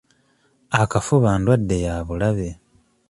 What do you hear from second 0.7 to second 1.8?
Akafuba ndwadde